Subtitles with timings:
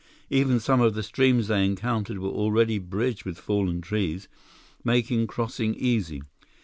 [0.31, 4.27] Even some of the streams they encountered were already bridged with fallen trees,
[4.83, 6.23] making crossing easy.